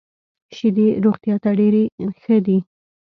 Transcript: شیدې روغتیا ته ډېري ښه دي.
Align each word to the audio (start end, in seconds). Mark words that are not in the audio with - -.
شیدې 0.55 0.87
روغتیا 1.05 1.35
ته 1.43 1.49
ډېري 1.59 1.83
ښه 2.21 2.35
دي. 2.45 2.57